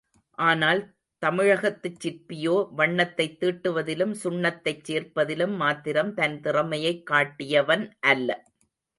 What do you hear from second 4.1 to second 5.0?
சுண்ணத்தைச்